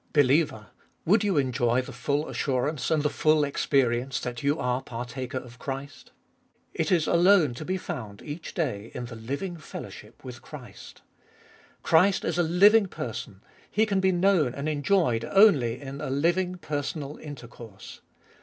[0.13, 0.69] Believer!
[1.05, 5.59] would you enjoy the full assurance and the full experience that you are partaker of
[5.59, 6.11] Christ?
[6.73, 11.03] It is alone to be found each day in the living fellotvship with Christ.
[11.83, 16.55] Christ is a living person, He can be known and enjoyed only in a living
[16.55, 18.01] personal 138 abe tboliest ot 2W intercourse.